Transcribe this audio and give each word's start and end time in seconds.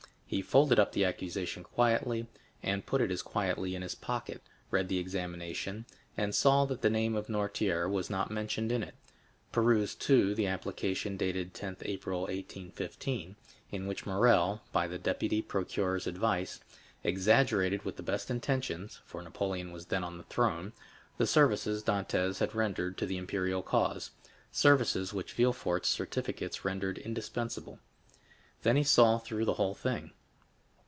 He 0.31 0.41
folded 0.41 0.79
up 0.79 0.93
the 0.93 1.03
accusation 1.03 1.61
quietly, 1.61 2.25
and 2.63 2.85
put 2.85 3.01
it 3.01 3.11
as 3.11 3.21
quietly 3.21 3.75
in 3.75 3.81
his 3.81 3.95
pocket; 3.95 4.41
read 4.69 4.87
the 4.87 4.97
examination, 4.97 5.83
and 6.15 6.33
saw 6.33 6.63
that 6.67 6.81
the 6.81 6.89
name 6.89 7.17
of 7.17 7.27
Noirtier 7.27 7.89
was 7.89 8.09
not 8.09 8.31
mentioned 8.31 8.71
in 8.71 8.81
it; 8.81 8.95
perused, 9.51 9.99
too, 9.99 10.33
the 10.33 10.47
application 10.47 11.17
dated 11.17 11.53
10th 11.53 11.79
April, 11.81 12.21
1815, 12.21 13.35
in 13.73 13.87
which 13.87 14.05
Morrel, 14.05 14.61
by 14.71 14.87
the 14.87 14.97
deputy 14.97 15.41
procureur's 15.41 16.07
advice, 16.07 16.61
exaggerated 17.03 17.83
with 17.83 17.97
the 17.97 18.01
best 18.01 18.31
intentions 18.31 19.01
(for 19.05 19.21
Napoleon 19.21 19.73
was 19.73 19.87
then 19.87 20.01
on 20.05 20.15
the 20.17 20.23
throne) 20.23 20.71
the 21.17 21.27
services 21.27 21.83
Dantès 21.83 22.39
had 22.39 22.55
rendered 22.55 22.97
to 22.99 23.05
the 23.05 23.17
imperial 23.17 23.61
cause—services 23.61 25.11
which 25.13 25.33
Villefort's 25.33 25.89
certificates 25.89 26.63
rendered 26.63 26.97
indisputable. 26.99 27.79
Then 28.63 28.77
he 28.77 28.83
saw 28.85 29.17
through 29.17 29.43
the 29.43 29.55
whole 29.55 29.75
thing. 29.75 30.11